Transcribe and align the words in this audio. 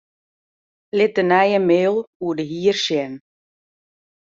Lit 0.97 1.11
de 1.17 1.23
nije 1.29 1.59
mail 1.69 1.95
oer 2.23 2.35
de 2.37 2.43
hier 2.51 2.77
sjen. 2.85 3.13